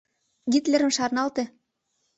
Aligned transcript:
Гитлерым 0.51 0.91
шарналте. 0.97 1.43